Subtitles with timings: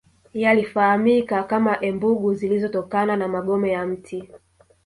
[0.33, 4.29] Yalifahamika kama embugu zilitokana na magome ya mti